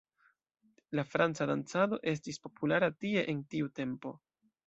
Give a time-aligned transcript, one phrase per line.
[0.99, 4.15] La frapa dancado estis populara tie en tiu tempo.